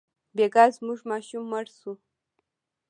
بېګا 0.35 0.65
زموږ 0.75 0.99
ماشوم 1.09 1.43
مړ 1.51 1.65
شو. 1.77 1.93